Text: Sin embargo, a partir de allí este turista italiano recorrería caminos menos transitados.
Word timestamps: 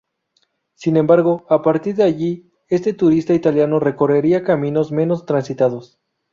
Sin 0.73 0.97
embargo, 0.97 1.45
a 1.47 1.61
partir 1.61 1.93
de 1.93 2.01
allí 2.01 2.51
este 2.69 2.91
turista 2.93 3.35
italiano 3.35 3.79
recorrería 3.79 4.43
caminos 4.43 4.91
menos 4.91 5.27
transitados. 5.27 5.99